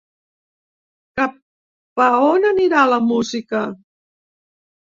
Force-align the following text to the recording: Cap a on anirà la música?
Cap 1.19 2.01
a 2.05 2.09
on 2.31 2.49
anirà 2.53 2.87
la 2.95 3.01
música? 3.13 3.63